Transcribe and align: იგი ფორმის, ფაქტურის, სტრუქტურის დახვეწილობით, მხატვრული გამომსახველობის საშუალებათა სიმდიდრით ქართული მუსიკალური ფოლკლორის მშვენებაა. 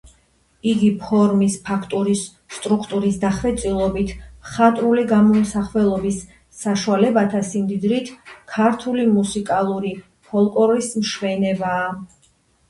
იგი 0.69 0.87
ფორმის, 1.01 1.57
ფაქტურის, 1.65 2.23
სტრუქტურის 2.55 3.19
დახვეწილობით, 3.23 4.13
მხატვრული 4.47 5.03
გამომსახველობის 5.13 6.17
საშუალებათა 6.63 7.43
სიმდიდრით 7.51 8.11
ქართული 8.57 9.07
მუსიკალური 9.21 9.93
ფოლკლორის 10.31 10.93
მშვენებაა. 11.07 11.89